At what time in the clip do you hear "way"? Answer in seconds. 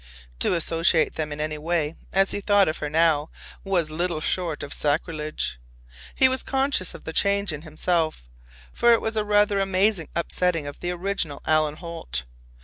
1.59-1.93